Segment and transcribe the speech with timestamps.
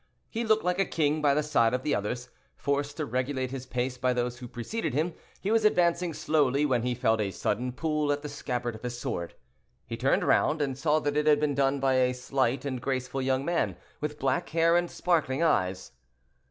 [0.31, 2.29] He looked like a king by the side of the others.
[2.55, 6.81] Forced to regulate his pace by those who preceded him, he was advancing slowly, when
[6.81, 9.35] he felt a sudden pull at the scabbard of his sword;
[9.85, 13.21] he turned round, and saw that it had been done by a slight and graceful
[13.21, 15.91] young man with black hair and sparkling eyes.